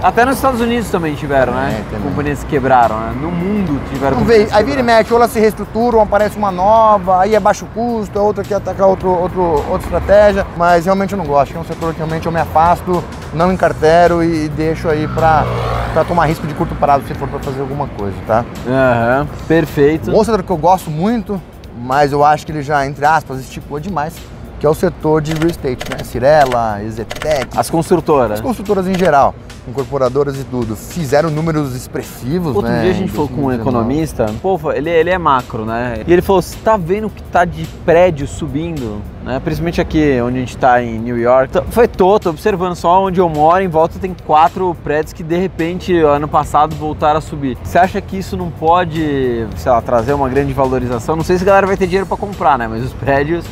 Até 0.03 0.23
nos 0.23 0.35
Estados 0.35 0.61
Unidos 0.61 0.89
também 0.91 1.15
tiveram, 1.15 1.53
né? 1.53 1.69
Também, 1.69 1.83
também. 1.85 2.01
Companhias 2.09 2.43
que 2.43 2.49
quebraram, 2.51 2.95
né? 2.99 3.15
No 3.19 3.31
mundo 3.31 3.81
tiveram 3.91 4.17
companhias 4.17 4.49
que 4.51 4.55
aí 4.55 4.63
vira 4.63 4.79
e 4.79 4.83
mexe, 4.83 5.11
ou 5.11 5.17
elas 5.19 5.31
se 5.31 5.39
reestruturam, 5.39 5.99
aparece 5.99 6.37
uma 6.37 6.51
nova, 6.51 7.21
aí 7.21 7.33
é 7.33 7.39
baixo 7.39 7.65
custo, 7.73 8.17
é 8.17 8.21
outra 8.21 8.43
que 8.43 8.53
ataca 8.53 8.85
outro, 8.85 9.09
outro, 9.09 9.41
outra 9.41 9.79
estratégia, 9.79 10.45
mas 10.55 10.85
realmente 10.85 11.13
eu 11.13 11.17
não 11.17 11.25
gosto, 11.25 11.55
é 11.55 11.59
um 11.59 11.63
setor 11.63 11.91
que 11.93 11.97
realmente 11.97 12.25
eu 12.27 12.31
me 12.31 12.39
afasto, 12.39 13.03
não 13.33 13.51
encartero 13.51 14.23
e 14.23 14.47
deixo 14.49 14.87
aí 14.87 15.07
pra, 15.07 15.43
pra 15.91 16.03
tomar 16.03 16.27
risco 16.27 16.45
de 16.45 16.53
curto 16.53 16.75
prazo 16.75 17.05
se 17.07 17.15
for 17.15 17.27
pra 17.27 17.39
fazer 17.39 17.61
alguma 17.61 17.87
coisa, 17.87 18.15
tá? 18.27 18.45
Aham, 18.67 19.27
perfeito. 19.47 20.11
Um 20.11 20.13
outro 20.13 20.25
setor 20.31 20.43
que 20.43 20.51
eu 20.51 20.57
gosto 20.57 20.91
muito, 20.91 21.41
mas 21.81 22.11
eu 22.11 22.23
acho 22.23 22.45
que 22.45 22.51
ele 22.51 22.61
já, 22.61 22.85
entre 22.85 23.03
aspas, 23.05 23.39
estipulou 23.39 23.79
demais, 23.79 24.13
que 24.59 24.65
é 24.65 24.69
o 24.69 24.73
setor 24.73 25.21
de 25.21 25.33
real 25.33 25.47
estate, 25.47 25.89
né? 25.91 26.03
Cirela, 26.03 26.81
Ezetec, 26.83 27.57
As 27.57 27.69
construtoras. 27.69 28.39
As 28.39 28.41
construtoras 28.41 28.87
em 28.87 28.97
geral, 28.97 29.35
incorporadoras 29.67 30.39
e 30.39 30.43
tudo, 30.43 30.75
fizeram 30.75 31.29
números 31.29 31.75
expressivos, 31.75 32.55
Outro 32.55 32.71
né? 32.71 32.81
dia 32.81 32.91
a 32.91 32.93
gente 32.93 33.11
falou 33.11 33.27
com 33.27 33.35
um 33.35 33.47
2019. 33.47 33.61
economista, 33.61 34.25
pô, 34.41 34.59
ele, 34.71 34.89
ele 34.89 35.09
é 35.09 35.17
macro, 35.17 35.65
né? 35.65 36.03
E 36.07 36.13
ele 36.13 36.21
falou, 36.21 36.41
você 36.41 36.57
tá 36.63 36.77
vendo 36.77 37.09
que 37.09 37.21
tá 37.23 37.43
de 37.43 37.65
prédio 37.85 38.27
subindo, 38.27 39.01
né? 39.23 39.39
Principalmente 39.43 39.81
aqui 39.81 40.19
onde 40.21 40.37
a 40.37 40.39
gente 40.39 40.57
tá 40.57 40.81
em 40.81 40.99
New 40.99 41.17
York. 41.17 41.49
Então, 41.49 41.65
Foi 41.69 41.87
tô, 41.87 42.19
tô 42.19 42.29
observando 42.29 42.75
só 42.75 43.03
onde 43.03 43.19
eu 43.19 43.27
moro, 43.27 43.63
em 43.63 43.67
volta 43.67 43.99
tem 43.99 44.15
quatro 44.25 44.75
prédios 44.83 45.13
que 45.13 45.23
de 45.23 45.37
repente, 45.37 45.97
ano 45.99 46.27
passado, 46.27 46.75
voltaram 46.75 47.17
a 47.17 47.21
subir. 47.21 47.57
Você 47.63 47.77
acha 47.77 47.99
que 47.99 48.17
isso 48.17 48.37
não 48.37 48.49
pode, 48.49 49.47
sei 49.57 49.71
lá, 49.71 49.81
trazer 49.81 50.13
uma 50.13 50.29
grande 50.29 50.53
valorização? 50.53 51.15
Não 51.15 51.23
sei 51.23 51.37
se 51.37 51.43
a 51.43 51.47
galera 51.47 51.67
vai 51.67 51.75
ter 51.75 51.87
dinheiro 51.87 52.05
para 52.05 52.17
comprar, 52.17 52.57
né? 52.57 52.67
Mas 52.67 52.83
os 52.83 52.93
prédios 52.93 53.45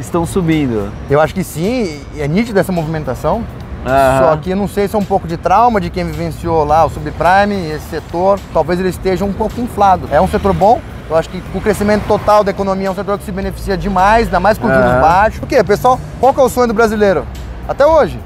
estão 0.00 0.24
subindo. 0.26 0.90
Eu 1.08 1.20
acho 1.20 1.34
que 1.34 1.44
sim, 1.44 2.00
é 2.18 2.26
nítida 2.26 2.60
essa 2.60 2.72
movimentação. 2.72 3.44
Aham. 3.86 4.18
Só 4.18 4.36
que 4.36 4.54
não 4.54 4.68
sei 4.68 4.86
se 4.88 4.94
é 4.94 4.98
um 4.98 5.04
pouco 5.04 5.26
de 5.26 5.36
trauma 5.36 5.80
de 5.80 5.88
quem 5.88 6.04
vivenciou 6.04 6.64
lá 6.64 6.84
o 6.84 6.90
subprime, 6.90 7.70
esse 7.70 7.88
setor, 7.88 8.38
talvez 8.52 8.78
ele 8.78 8.90
esteja 8.90 9.24
um 9.24 9.32
pouco 9.32 9.58
inflado. 9.60 10.06
É 10.12 10.20
um 10.20 10.28
setor 10.28 10.52
bom, 10.52 10.80
eu 11.08 11.16
acho 11.16 11.28
que 11.30 11.42
o 11.54 11.60
crescimento 11.60 12.04
total 12.06 12.44
da 12.44 12.50
economia 12.50 12.88
é 12.88 12.90
um 12.90 12.94
setor 12.94 13.16
que 13.18 13.24
se 13.24 13.32
beneficia 13.32 13.76
demais, 13.76 14.26
ainda 14.26 14.38
mais 14.38 14.58
com 14.58 14.68
juros 14.68 14.84
Aham. 14.84 15.00
baixos. 15.00 15.40
Por 15.40 15.48
quê, 15.48 15.64
pessoal? 15.64 15.98
Qual 16.20 16.34
que 16.34 16.40
é 16.40 16.42
o 16.42 16.48
sonho 16.50 16.68
do 16.68 16.74
brasileiro? 16.74 17.24
Até 17.66 17.86
hoje. 17.86 18.18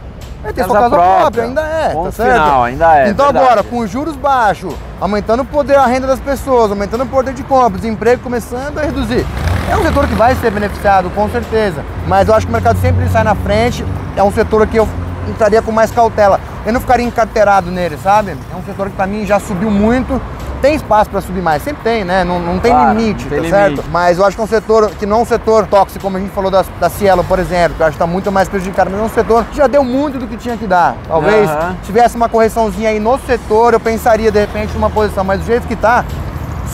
É 0.47 0.53
ter 0.53 0.65
sua 0.65 0.75
Casa 0.75 0.91
casa 0.91 0.97
própria, 0.97 1.21
própria. 1.21 1.45
ainda 1.45 1.61
é, 1.63 1.89
Ponto 1.95 2.05
tá 2.07 2.13
certo? 2.13 2.33
final, 2.43 2.65
ainda 2.65 2.99
é, 2.99 3.09
Então 3.09 3.25
verdade. 3.27 3.47
agora, 3.47 3.63
com 3.63 3.79
os 3.79 3.91
juros 3.91 4.15
baixos, 4.15 4.75
aumentando 5.01 5.43
o 5.43 5.47
poder, 5.47 5.77
a 5.79 5.87
renda 5.87 6.07
das 6.07 6.21
pessoas, 6.21 6.71
aumentando 6.71 7.05
o 7.05 7.07
poder 7.07 7.33
de 7.33 7.43
compra, 7.45 7.79
desemprego 7.79 8.23
começando 8.23 8.77
a 8.79 8.83
reduzir. 8.83 9.25
É 9.71 9.77
um 9.77 9.83
setor 9.83 10.07
que 10.07 10.15
vai 10.15 10.35
ser 10.37 10.51
beneficiado, 10.51 11.11
com 11.11 11.29
certeza. 11.29 11.85
Mas 12.07 12.29
eu 12.29 12.35
acho 12.35 12.47
que 12.47 12.51
o 12.51 12.53
mercado 12.53 12.79
sempre 12.81 13.09
sai 13.09 13.25
na 13.25 13.35
frente. 13.35 13.85
É 14.17 14.23
um 14.23 14.31
setor 14.31 14.67
que 14.67 14.77
eu 14.77 14.89
entraria 15.29 15.63
com 15.63 15.73
mais 15.73 15.91
cautela. 15.91 16.39
Eu 16.67 16.73
não 16.73 16.81
ficaria 16.81 17.05
encarteirado 17.07 17.71
nele, 17.71 17.97
sabe? 18.03 18.37
É 18.53 18.57
um 18.57 18.63
setor 18.63 18.91
que 18.91 18.97
para 18.97 19.07
mim 19.07 19.25
já 19.27 19.39
subiu 19.41 19.71
muito. 19.71 20.21
Tem 20.61 20.75
espaço 20.75 21.11
para 21.11 21.21
subir 21.21 21.43
mais, 21.43 21.63
sempre 21.63 21.83
tem, 21.83 22.05
né? 22.05 22.25
Não, 22.25 22.39
não 22.39 22.59
tem 22.59 22.73
Claro, 22.73 22.97
limite, 22.99 23.25
tem 23.27 23.31
tá 23.31 23.37
limite. 23.37 23.51
certo? 23.51 23.85
Mas 23.91 24.17
eu 24.17 24.25
acho 24.25 24.35
que 24.35 24.41
é 24.41 24.45
um 24.45 24.49
setor 24.49 24.91
que 24.99 25.05
não 25.05 25.19
é 25.19 25.21
um 25.21 25.25
setor 25.27 25.67
tóxico, 25.67 26.01
como 26.03 26.17
a 26.17 26.21
gente 26.21 26.33
falou 26.33 26.51
da, 26.51 26.65
da 26.81 26.89
Cielo, 26.89 27.23
por 27.23 27.39
exemplo, 27.39 27.77
que 27.77 27.83
eu 27.83 27.87
acho 27.87 27.97
que 27.99 28.03
está 28.03 28.07
muito 28.11 28.33
mais 28.33 28.49
prejudicado, 28.49 28.89
mas 28.91 28.99
é 28.99 29.03
um 29.03 29.09
setor 29.11 29.45
que 29.45 29.59
já 29.59 29.67
deu 29.67 29.85
muito 29.85 30.19
do 30.19 30.27
que 30.27 30.39
tinha 30.39 30.57
que 30.57 30.67
dar. 30.67 30.95
Talvez 31.07 31.51
tivesse 31.83 32.17
uma 32.17 32.31
correçãozinha 32.31 32.89
aí 32.89 32.99
no 32.99 33.19
setor, 33.19 33.75
eu 33.75 33.81
pensaria 33.81 34.31
de 34.33 34.41
repente 34.41 34.73
numa 34.73 34.89
posição, 34.89 35.23
mas 35.23 35.41
do 35.41 35.45
jeito 35.45 35.67
que 35.69 35.77
tá, 35.77 36.03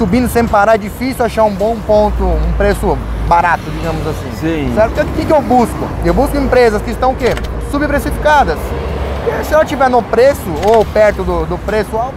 subindo 0.00 0.30
sem 0.30 0.46
parar, 0.46 0.76
é 0.76 0.78
difícil 0.78 1.22
achar 1.22 1.44
um 1.44 1.54
bom 1.54 1.76
ponto, 1.86 2.24
um 2.24 2.52
preço 2.56 2.96
barato, 3.28 3.64
digamos 3.70 4.06
assim. 4.06 4.30
Sim. 4.40 4.72
Certo? 4.74 4.92
Então, 4.92 5.04
O 5.04 5.08
que, 5.08 5.26
que 5.26 5.32
eu 5.32 5.42
busco? 5.42 5.88
Eu 6.02 6.14
busco 6.14 6.38
empresas 6.38 6.80
que 6.80 6.90
estão 6.90 7.12
o 7.12 7.14
quê? 7.14 7.34
Subprecificadas. 7.70 8.56
E 9.28 9.44
se 9.44 9.52
ela 9.52 9.62
estiver 9.62 9.90
no 9.90 10.02
preço 10.02 10.40
ou 10.66 10.86
perto 10.86 11.22
do, 11.22 11.44
do 11.44 11.58
preço 11.58 11.98
alto, 11.98 12.14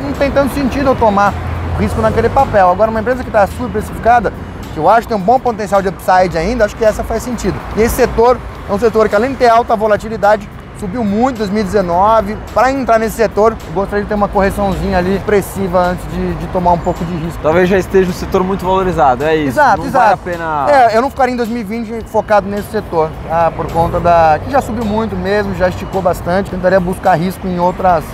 não 0.00 0.12
tem 0.12 0.30
tanto 0.30 0.54
sentido 0.54 0.90
eu 0.90 0.94
tomar 0.94 1.34
risco 1.76 2.00
naquele 2.00 2.28
papel. 2.28 2.70
Agora, 2.70 2.88
uma 2.88 3.00
empresa 3.00 3.24
que 3.24 3.28
está 3.28 3.48
subprecificada, 3.48 4.32
que 4.72 4.78
eu 4.78 4.88
acho 4.88 5.00
que 5.00 5.08
tem 5.08 5.16
um 5.16 5.26
bom 5.26 5.40
potencial 5.40 5.82
de 5.82 5.88
upside 5.88 6.38
ainda, 6.38 6.64
acho 6.64 6.76
que 6.76 6.84
essa 6.84 7.02
faz 7.02 7.24
sentido. 7.24 7.58
E 7.76 7.82
esse 7.82 7.96
setor 7.96 8.38
é 8.70 8.72
um 8.72 8.78
setor 8.78 9.08
que, 9.08 9.16
além 9.16 9.32
de 9.32 9.38
ter 9.38 9.48
alta 9.48 9.74
volatilidade, 9.74 10.48
subiu 10.78 11.04
muito 11.04 11.36
em 11.36 11.38
2019. 11.38 12.36
Para 12.52 12.72
entrar 12.72 12.98
nesse 12.98 13.16
setor, 13.16 13.56
gostaria 13.72 14.02
de 14.02 14.08
ter 14.08 14.14
uma 14.14 14.28
correçãozinha 14.28 14.98
ali 14.98 15.16
expressiva 15.16 15.80
antes 15.80 16.04
de, 16.12 16.34
de 16.34 16.46
tomar 16.48 16.72
um 16.72 16.78
pouco 16.78 17.04
de 17.04 17.14
risco. 17.16 17.38
Talvez 17.42 17.68
já 17.68 17.78
esteja 17.78 18.10
o 18.10 18.14
setor 18.14 18.42
muito 18.44 18.64
valorizado, 18.64 19.24
é 19.24 19.36
isso. 19.36 19.48
Exato, 19.48 19.78
não 19.78 19.86
exato. 19.86 20.04
vale 20.04 20.14
a 20.14 20.16
pena. 20.16 20.66
É, 20.70 20.96
eu 20.96 21.02
não 21.02 21.10
ficaria 21.10 21.34
em 21.34 21.36
2020 21.36 22.04
focado 22.06 22.48
nesse 22.48 22.70
setor, 22.70 23.10
tá? 23.28 23.50
por 23.54 23.70
conta 23.72 24.00
da. 24.00 24.38
que 24.42 24.50
já 24.50 24.60
subiu 24.60 24.84
muito 24.84 25.16
mesmo, 25.16 25.54
já 25.54 25.68
esticou 25.68 26.02
bastante. 26.02 26.50
Tentaria 26.50 26.80
buscar 26.80 27.14
risco 27.14 27.46
em 27.46 27.58
outras, 27.58 28.04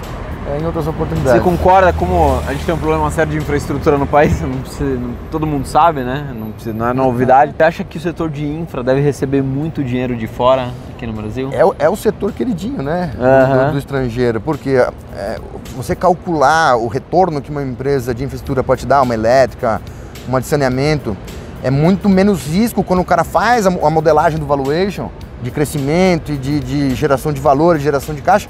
em 0.59 0.66
outras 0.66 0.87
oportunidades. 0.87 1.32
Você 1.32 1.40
concorda 1.40 1.92
como 1.92 2.40
a 2.47 2.52
gente 2.52 2.64
tem 2.64 2.75
um 2.75 2.78
problema 2.78 3.11
sério 3.11 3.32
de 3.32 3.38
infraestrutura 3.38 3.99
no 3.99 4.06
país? 4.06 4.40
Não 4.40 4.59
precisa, 4.59 4.85
não, 4.85 5.14
todo 5.30 5.47
mundo 5.47 5.66
sabe, 5.66 6.02
né? 6.02 6.35
Não, 6.37 6.50
precisa, 6.50 6.75
não 6.75 6.88
é 6.88 6.92
novidade. 6.92 7.54
Você 7.56 7.62
acha 7.62 7.85
que 7.85 7.99
o 7.99 8.00
setor 8.00 8.30
de 8.30 8.47
infra 8.47 8.82
deve 8.82 9.00
receber 9.00 9.42
muito 9.42 9.85
dinheiro 9.85 10.16
de 10.16 10.26
fora 10.26 10.70
aqui 10.94 11.06
no 11.06 11.12
Brasil? 11.12 11.50
É, 11.52 11.85
é 11.85 11.88
o 11.88 11.97
setor 11.97 12.32
queridinho, 12.32 12.82
né? 12.82 13.12
Aham. 13.18 13.66
Do, 13.66 13.73
do 13.73 13.78
estrangeiro. 13.78 14.40
Porque 14.40 14.70
é, 14.70 15.38
você 15.76 15.94
calcular 15.94 16.76
o 16.76 16.88
retorno 16.88 17.40
que 17.40 17.50
uma 17.50 17.62
empresa 17.62 18.14
de 18.14 18.25
infraestrutura 18.25 18.62
pode 18.62 18.82
te 18.82 18.87
dar, 18.87 19.02
uma 19.02 19.14
elétrica, 19.14 19.80
uma 20.26 20.40
de 20.40 20.47
saneamento, 20.47 21.16
é 21.62 21.70
muito 21.70 22.09
menos 22.09 22.47
risco 22.47 22.82
quando 22.82 23.00
o 23.00 23.04
cara 23.04 23.25
faz 23.25 23.66
a, 23.66 23.70
a 23.70 23.90
modelagem 23.90 24.38
do 24.38 24.47
valuation, 24.47 25.11
de 25.42 25.50
crescimento 25.50 26.32
e 26.32 26.37
de, 26.37 26.61
de 26.61 26.94
geração 26.94 27.32
de 27.32 27.40
valor, 27.40 27.78
de 27.78 27.85
geração 27.85 28.14
de 28.14 28.23
caixa. 28.23 28.49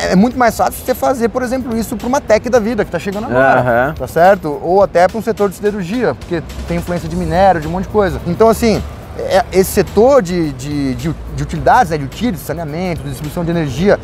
É, 0.00 0.12
é 0.12 0.16
muito 0.16 0.38
mais 0.38 0.56
fácil 0.56 0.74
você 0.84 0.94
fazer, 0.94 1.28
por 1.28 1.42
exemplo, 1.42 1.76
isso 1.76 1.96
para 1.96 2.06
uma 2.06 2.20
tech 2.20 2.48
da 2.48 2.58
vida 2.58 2.84
que 2.84 2.88
está 2.88 2.98
chegando 2.98 3.26
agora, 3.26 3.60
Aham. 3.60 3.94
tá 3.98 4.06
certo? 4.06 4.58
Ou 4.62 4.82
até 4.82 5.06
para 5.06 5.18
um 5.18 5.22
setor 5.22 5.48
de 5.48 5.56
siderurgia, 5.56 6.14
porque 6.14 6.42
tem 6.66 6.78
influência 6.78 7.08
de 7.08 7.16
minério, 7.16 7.60
de 7.60 7.68
um 7.68 7.70
monte 7.70 7.84
de 7.84 7.90
coisa. 7.90 8.20
Então, 8.26 8.48
assim, 8.48 8.82
é- 9.18 9.44
esse 9.52 9.70
setor 9.70 10.22
de, 10.22 10.52
de, 10.52 10.94
de, 10.94 11.14
de 11.36 11.42
utilidades, 11.42 11.90
né, 11.90 11.98
de 11.98 12.04
utilities, 12.04 12.40
saneamento, 12.42 13.02
distribuição 13.02 13.44
de 13.44 13.50
energia, 13.50 13.98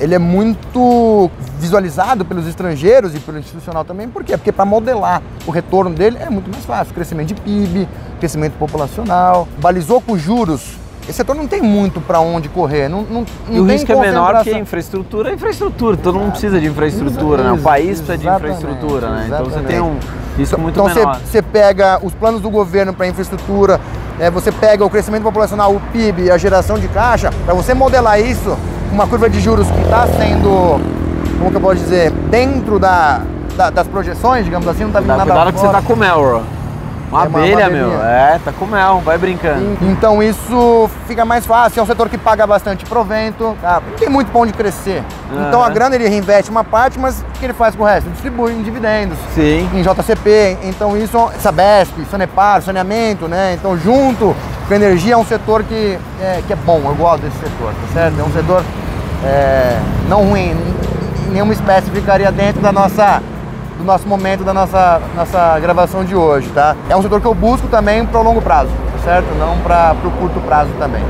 ele 0.00 0.14
é 0.14 0.18
muito 0.18 1.30
visualizado 1.58 2.24
pelos 2.24 2.46
estrangeiros 2.46 3.14
e 3.14 3.20
pelo 3.20 3.38
institucional 3.38 3.84
também. 3.84 4.08
Por 4.08 4.24
quê? 4.24 4.36
Porque 4.36 4.50
para 4.50 4.64
modelar 4.64 5.22
o 5.46 5.50
retorno 5.50 5.94
dele 5.94 6.18
é 6.20 6.28
muito 6.28 6.50
mais 6.50 6.64
fácil. 6.64 6.92
Crescimento 6.94 7.28
de 7.28 7.34
PIB, 7.34 7.88
crescimento 8.18 8.54
populacional, 8.58 9.46
balizou 9.58 10.00
com 10.00 10.18
juros. 10.18 10.81
Esse 11.02 11.14
setor 11.14 11.34
não 11.34 11.46
tem 11.48 11.60
muito 11.60 12.00
para 12.00 12.20
onde 12.20 12.48
correr. 12.48 12.88
Não, 12.88 13.02
não, 13.02 13.24
E 13.48 13.56
não 13.56 13.64
o 13.64 13.66
tem 13.66 13.76
risco 13.76 13.92
é 13.92 13.96
menor 13.96 14.28
que 14.28 14.34
concentração. 14.36 14.60
infraestrutura 14.62 15.30
é 15.30 15.34
infraestrutura. 15.34 15.96
Todo 15.96 16.18
mundo 16.18 16.30
precisa 16.30 16.60
de 16.60 16.66
infraestrutura, 16.66 17.42
né? 17.44 17.52
O 17.52 17.58
país 17.58 18.00
precisa 18.00 18.16
de 18.18 18.28
infraestrutura, 18.28 19.10
né? 19.10 19.24
Então 19.26 19.44
você 19.44 19.60
tem 19.60 19.80
um 19.80 19.96
risco 20.36 20.60
muito 20.60 20.74
então 20.80 20.88
você, 20.88 21.00
menor. 21.00 21.20
você 21.20 21.42
pega 21.42 21.98
os 22.02 22.14
planos 22.14 22.40
do 22.40 22.48
governo 22.48 22.92
para 22.94 23.06
infraestrutura, 23.08 23.80
né, 24.18 24.30
você 24.30 24.50
pega 24.52 24.84
o 24.84 24.88
crescimento 24.90 25.22
populacional, 25.24 25.74
o 25.74 25.80
PIB, 25.92 26.30
a 26.30 26.38
geração 26.38 26.78
de 26.78 26.86
caixa, 26.88 27.30
para 27.44 27.52
você 27.54 27.74
modelar 27.74 28.20
isso 28.20 28.56
uma 28.92 29.06
curva 29.06 29.28
de 29.28 29.40
juros 29.40 29.66
que 29.70 29.80
está 29.82 30.06
sendo, 30.06 30.80
como 31.38 31.50
que 31.50 31.56
eu 31.56 31.60
posso 31.60 31.76
dizer, 31.76 32.10
dentro 32.30 32.78
da, 32.78 33.22
da- 33.56 33.70
das 33.70 33.86
projeções, 33.88 34.44
digamos 34.44 34.68
assim, 34.68 34.80
não 34.82 34.88
está 34.88 35.00
vindo 35.00 35.08
nada 35.08 35.22
cuidado 35.24 35.52
que 35.52 35.58
você 35.58 35.66
fora. 35.66 35.80
tá 35.80 35.86
com 35.86 35.96
mel, 35.96 36.20
bro. 36.22 36.42
Uma 37.12 37.24
É 37.24 37.28
uma 37.28 37.38
abelha, 37.40 37.66
abelhinha. 37.66 37.86
meu. 37.88 38.02
É, 38.02 38.40
tá 38.42 38.52
com 38.52 38.64
mel, 38.64 39.02
vai 39.04 39.18
brincando. 39.18 39.76
Então 39.82 40.22
isso 40.22 40.88
fica 41.06 41.24
mais 41.26 41.44
fácil, 41.44 41.80
é 41.80 41.82
um 41.82 41.86
setor 41.86 42.08
que 42.08 42.16
paga 42.16 42.46
bastante 42.46 42.86
provento, 42.86 43.54
tá? 43.60 43.82
tem 43.98 44.08
muito 44.08 44.32
pão 44.32 44.46
de 44.46 44.52
crescer. 44.54 45.04
Então 45.48 45.62
a 45.62 45.68
grana 45.68 45.94
ele 45.94 46.08
reinveste 46.08 46.50
uma 46.50 46.64
parte, 46.64 46.98
mas 46.98 47.20
o 47.20 47.24
que 47.38 47.44
ele 47.44 47.52
faz 47.52 47.74
com 47.76 47.82
o 47.82 47.86
resto? 47.86 48.08
Distribui 48.10 48.52
em 48.52 48.62
dividendos. 48.62 49.18
Sim. 49.34 49.68
em 49.74 49.82
JCP, 49.82 50.58
então 50.64 50.96
isso, 50.96 51.30
Sabesp, 51.38 51.92
Sanepar, 52.10 52.62
saneamento, 52.62 53.28
né? 53.28 53.54
Então 53.58 53.76
junto 53.76 54.34
com 54.66 54.72
a 54.72 54.76
energia 54.76 55.14
é 55.14 55.16
um 55.16 55.24
setor 55.24 55.62
que 55.64 55.98
é, 56.20 56.42
que 56.46 56.52
é 56.52 56.56
bom, 56.56 56.80
eu 56.86 56.94
gosto 56.94 57.22
desse 57.22 57.36
setor, 57.36 57.72
tá 57.74 57.92
certo? 57.92 58.18
É 58.18 58.22
um 58.22 58.32
setor 58.32 58.64
é, 59.24 59.78
não 60.08 60.24
ruim, 60.24 60.56
nenhuma 61.30 61.52
espécie 61.52 61.90
ficaria 61.90 62.32
dentro 62.32 62.62
da 62.62 62.72
nossa 62.72 63.22
do 63.78 63.84
nosso 63.84 64.06
momento 64.06 64.44
da 64.44 64.52
nossa 64.52 65.00
nossa 65.14 65.58
gravação 65.60 66.04
de 66.04 66.14
hoje, 66.14 66.48
tá? 66.50 66.76
É 66.88 66.96
um 66.96 67.02
setor 67.02 67.20
que 67.20 67.26
eu 67.26 67.34
busco 67.34 67.68
também 67.68 68.04
para 68.04 68.20
o 68.20 68.22
longo 68.22 68.40
prazo, 68.40 68.70
tá 68.92 68.98
certo? 69.04 69.26
Não 69.38 69.58
para 69.58 69.94
o 70.04 70.10
curto 70.12 70.40
prazo 70.40 70.70
também. 70.78 71.02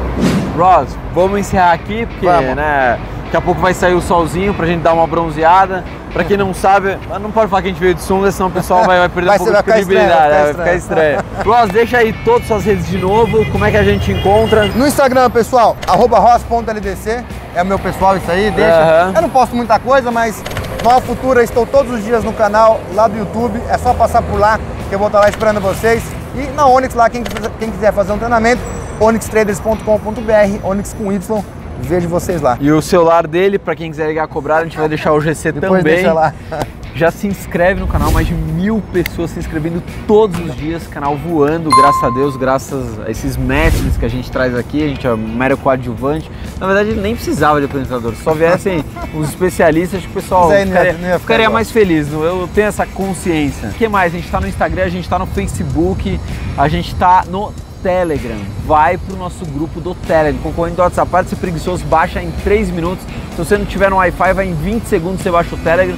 Ross, 0.57 0.97
vamos 1.14 1.38
encerrar 1.40 1.73
aqui, 1.73 2.07
porque, 2.07 2.26
Vamos. 2.26 2.54
né, 2.57 2.99
daqui 3.25 3.37
a 3.37 3.40
pouco 3.40 3.61
vai 3.61 3.73
sair 3.73 3.95
o 3.95 4.00
solzinho 4.02 4.52
pra 4.52 4.66
gente 4.66 4.83
dar 4.83 4.92
uma 4.92 5.07
bronzeada. 5.07 5.83
Pra 6.12 6.25
quem 6.25 6.37
não 6.37 6.52
sabe, 6.52 6.99
não 7.23 7.31
pode 7.31 7.49
falar 7.49 7.62
que 7.62 7.69
a 7.69 7.71
gente 7.71 7.81
veio 7.81 7.95
de 7.95 8.02
sunga, 8.02 8.31
senão 8.31 8.50
o 8.50 8.52
pessoal 8.52 8.85
vai, 8.85 8.99
vai 8.99 9.09
perder 9.09 9.28
Vai 9.28 9.37
um 9.37 9.38
pouco 9.38 9.50
de 9.50 9.54
vai 9.54 9.62
ficar 9.62 9.78
estranho, 9.81 9.99
credibilidade, 9.99 10.31
vai 10.31 10.42
né, 10.42 10.49
ficar 10.49 10.62
ficar 10.62 10.75
estranho. 10.75 11.19
Ross, 11.47 11.71
deixa 11.71 11.97
aí 11.97 12.12
todas 12.23 12.42
as 12.42 12.49
suas 12.49 12.64
redes 12.66 12.87
de 12.87 12.99
novo, 12.99 13.50
como 13.50 13.64
é 13.64 13.71
que 13.71 13.78
a 13.78 13.83
gente 13.83 14.12
encontra. 14.12 14.66
No 14.75 14.87
Instagram, 14.87 15.31
pessoal, 15.31 15.75
arroba 15.87 16.19
ross.ldc, 16.19 17.25
é 17.54 17.62
o 17.62 17.64
meu 17.64 17.78
pessoal 17.78 18.14
isso 18.19 18.31
aí, 18.31 18.50
deixa. 18.50 18.75
Aham. 18.75 19.12
Eu 19.16 19.23
não 19.23 19.31
posto 19.31 19.57
muita 19.57 19.78
coisa, 19.78 20.11
mas 20.11 20.45
Nova 20.82 21.00
Futura 21.00 21.42
estou 21.42 21.64
todos 21.66 21.92
os 21.92 22.04
dias 22.04 22.24
no 22.24 22.32
canal 22.32 22.80
lá 22.94 23.06
do 23.06 23.16
YouTube, 23.16 23.60
é 23.68 23.78
só 23.78 23.94
passar 23.94 24.20
por 24.22 24.38
lá 24.38 24.58
que 24.88 24.94
eu 24.94 24.98
vou 24.98 25.06
estar 25.08 25.20
lá 25.20 25.28
esperando 25.28 25.60
vocês. 25.60 26.02
E 26.34 26.46
na 26.54 26.66
Onyx 26.66 26.94
lá, 26.94 27.08
quem, 27.08 27.22
quiser- 27.22 27.50
quem 27.58 27.70
quiser 27.70 27.92
fazer 27.92 28.12
um 28.12 28.18
treinamento, 28.18 28.60
onyxtraders.com.br, 29.00 30.64
Onyx 30.66 30.92
com 30.94 31.12
Y, 31.12 31.44
vejo 31.80 32.08
vocês 32.08 32.40
lá. 32.40 32.56
E 32.60 32.70
o 32.72 32.82
celular 32.82 33.26
dele, 33.26 33.58
pra 33.58 33.76
quem 33.76 33.90
quiser 33.90 34.08
ligar 34.08 34.24
a 34.24 34.28
cobrar, 34.28 34.58
a 34.58 34.64
gente 34.64 34.76
vai 34.76 34.88
deixar 34.88 35.12
o 35.12 35.20
GC 35.20 35.52
Depois 35.52 35.80
também. 35.82 35.94
deixa 35.96 36.12
lá. 36.12 36.32
Já 36.94 37.11
se 37.11 37.26
inscreve 37.26 37.80
no 37.80 37.87
canal, 37.87 38.12
mais 38.12 38.26
de 38.26 38.34
mil 38.34 38.82
pessoas 38.92 39.30
se 39.30 39.38
inscrevendo 39.38 39.82
todos 40.06 40.38
os 40.38 40.54
dias, 40.54 40.87
canal 40.87 41.16
voando, 41.16 41.70
graças 41.70 42.04
a 42.04 42.11
Deus, 42.11 42.37
graças 42.37 43.00
a 43.00 43.11
esses 43.11 43.37
mestres 43.37 43.96
que 43.96 44.04
a 44.04 44.08
gente 44.08 44.30
traz 44.30 44.54
aqui, 44.54 44.84
a 44.84 44.88
gente 44.88 45.06
é 45.06 45.16
mero 45.16 45.56
coadjuvante. 45.56 46.30
Na 46.61 46.66
verdade, 46.66 46.94
nem 46.94 47.14
precisava 47.14 47.61
de 47.61 47.66
apresentador, 47.66 48.14
se 48.14 48.22
só 48.22 48.34
viessem 48.34 48.84
os 49.14 49.30
especialistas, 49.30 50.02
que 50.02 50.08
o 50.08 50.12
pessoal 50.12 50.50
ficaria, 50.50 50.92
não 50.92 51.00
ia 51.00 51.18
ficar 51.18 51.18
ficaria 51.20 51.50
mais 51.50 51.70
feliz, 51.70 52.12
eu 52.12 52.49
tenho 52.54 52.66
essa 52.66 52.87
consciência. 52.87 53.70
O 53.70 53.72
que 53.72 53.88
mais? 53.88 54.14
A 54.14 54.18
gente 54.18 54.30
tá 54.30 54.40
no 54.40 54.46
Instagram, 54.46 54.84
a 54.84 54.88
gente 54.90 55.08
tá 55.08 55.18
no 55.18 55.26
Facebook, 55.26 56.20
a 56.58 56.68
gente 56.68 56.94
tá 56.94 57.25
no 57.28 57.52
Telegram. 57.82 58.38
Vai 58.66 58.96
pro 58.96 59.16
nosso 59.16 59.44
grupo 59.46 59.80
do 59.80 59.94
Telegram, 59.94 60.40
concorrente 60.40 60.76
do 60.76 60.82
WhatsApp. 60.82 61.28
Ser 61.28 61.37
preguiçoso, 61.37 61.84
baixa 61.87 62.22
em 62.22 62.30
3 62.44 62.70
minutos. 62.70 63.04
Se 63.32 63.38
você 63.38 63.58
não 63.58 63.64
tiver 63.64 63.90
no 63.90 63.96
Wi-Fi, 63.96 64.34
vai 64.34 64.46
em 64.46 64.54
20 64.54 64.84
segundos, 64.84 65.20
você 65.20 65.30
baixa 65.30 65.54
o 65.54 65.58
Telegram. 65.58 65.96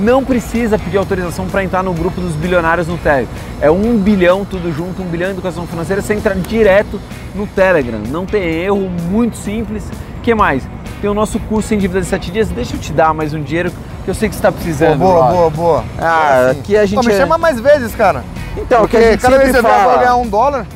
Não 0.00 0.24
precisa 0.24 0.78
pedir 0.78 0.96
autorização 0.96 1.46
para 1.46 1.62
entrar 1.62 1.82
no 1.82 1.92
grupo 1.92 2.20
dos 2.20 2.34
bilionários 2.34 2.86
no 2.88 2.96
Telegram. 2.96 3.28
É 3.60 3.70
um 3.70 3.98
bilhão 3.98 4.44
tudo 4.44 4.72
junto, 4.72 5.02
um 5.02 5.06
bilhão 5.06 5.28
em 5.28 5.32
educação 5.32 5.66
financeira. 5.66 6.00
Você 6.00 6.14
entra 6.14 6.34
direto 6.34 6.98
no 7.34 7.46
Telegram. 7.46 8.00
Não 8.08 8.24
tem 8.24 8.42
erro, 8.42 8.88
muito 9.10 9.36
simples. 9.36 9.84
O 10.18 10.20
que 10.22 10.34
mais? 10.34 10.66
Tem 11.02 11.10
o 11.10 11.14
nosso 11.14 11.38
curso 11.40 11.74
em 11.74 11.78
dívida 11.78 12.00
de 12.00 12.06
7 12.06 12.30
dias. 12.30 12.48
Deixa 12.48 12.76
eu 12.76 12.80
te 12.80 12.92
dar 12.92 13.12
mais 13.12 13.34
um 13.34 13.42
dinheiro 13.42 13.70
que 14.04 14.10
eu 14.10 14.14
sei 14.14 14.28
que 14.28 14.34
você 14.34 14.38
está 14.38 14.50
precisando. 14.52 14.98
boa, 14.98 15.24
Rob. 15.26 15.34
boa, 15.36 15.50
boa. 15.50 15.84
Ah, 15.98 16.30
É 16.46 16.50
assim. 16.50 16.60
aqui 16.60 16.76
a 16.76 16.86
gente 16.86 17.00
Pô, 17.02 17.06
me 17.06 17.12
é- 17.12 17.16
chama 17.18 17.36
mais 17.36 17.60
vezes, 17.60 17.94
cara. 17.94 18.24
Então, 18.56 18.84
o 18.84 18.88
que 18.88 18.92
Porque 18.96 18.96
a 18.96 19.10
gente 19.12 19.20
cada 19.20 19.36
vez 19.38 19.50
que 19.50 19.56
você 19.56 19.62
fala. 19.62 19.96
ganhar 19.98 20.16
um 20.16 20.26
dólar. 20.26 20.66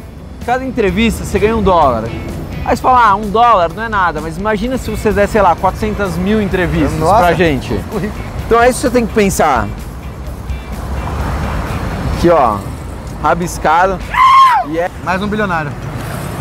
Cada 0.45 0.65
entrevista 0.65 1.25
você 1.25 1.39
ganha 1.39 1.57
um 1.57 1.63
dólar. 1.63 2.05
Aí 2.67 2.77
você 2.77 2.83
fala, 2.83 3.09
ah, 3.09 3.15
um 3.15 3.29
dólar 3.31 3.71
não 3.75 3.83
é 3.83 3.89
nada, 3.89 4.21
mas 4.21 4.37
imagina 4.39 4.77
se 4.79 4.91
você 4.91 5.11
der, 5.11 5.27
sei 5.29 5.41
lá, 5.43 5.55
400 5.57 6.17
mil 6.17 6.41
entrevistas 6.43 6.99
Nossa. 6.99 7.19
pra 7.19 7.33
gente. 7.33 7.79
Então 8.47 8.61
é 8.61 8.69
isso 8.69 8.81
que 8.81 8.87
você 8.89 8.91
tem 8.91 9.07
que 9.07 9.15
pensar. 9.15 9.67
Aqui, 12.17 12.29
ó, 12.31 12.57
rabiscado. 13.23 13.99
E 14.69 14.79
é. 14.79 14.91
Mais 15.03 15.23
um 15.23 15.29
bilionário. 15.29 15.71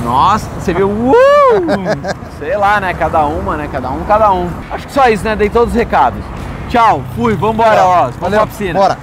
Nossa, 0.04 0.48
você 0.60 0.74
viu? 0.74 0.90
Uh! 0.90 1.14
Sei 2.40 2.58
lá, 2.58 2.80
né? 2.80 2.94
Cada 2.94 3.26
uma, 3.26 3.56
né? 3.56 3.70
Cada 3.72 3.90
um, 3.90 4.04
cada 4.04 4.32
um. 4.34 4.50
Acho 4.72 4.88
que 4.88 4.94
só 4.94 5.08
isso, 5.08 5.24
né? 5.24 5.36
Dei 5.36 5.50
todos 5.50 5.70
os 5.70 5.76
recados. 5.76 6.20
Tchau, 6.70 7.04
fui, 7.16 7.36
vambora, 7.36 7.86
ó. 7.86 8.02
Vamos 8.04 8.18
Valeu, 8.18 8.40
pra 8.40 8.48
piscina. 8.48 8.80
bora. 8.80 8.98